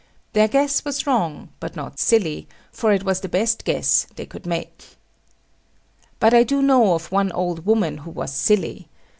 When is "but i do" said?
6.19-6.63